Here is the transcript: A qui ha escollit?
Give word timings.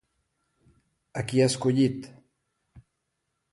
A 1.19 1.25
qui 1.29 1.43
ha 1.43 1.51
escollit? 1.53 2.09